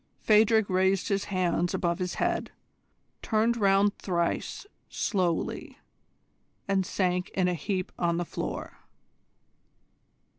[0.19, 2.49] Phadrig raised his hands above his head,
[3.21, 5.77] turned round thrice slowly,
[6.67, 8.79] and sank in a heap on the floor.